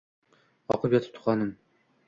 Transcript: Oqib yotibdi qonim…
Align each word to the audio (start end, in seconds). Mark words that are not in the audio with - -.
Oqib 0.77 0.97
yotibdi 0.97 1.23
qonim… 1.29 1.55